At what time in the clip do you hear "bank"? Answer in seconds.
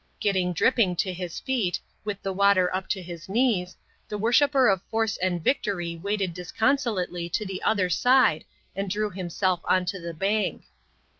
10.15-10.63